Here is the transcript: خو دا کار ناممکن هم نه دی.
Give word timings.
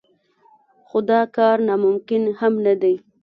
خو 0.87 0.97
دا 1.09 1.21
کار 1.35 1.57
ناممکن 1.67 2.21
هم 2.39 2.53
نه 2.65 2.73
دی. 2.81 2.95